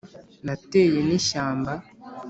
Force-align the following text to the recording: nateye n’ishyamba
nateye 0.45 0.99
n’ishyamba 1.07 1.73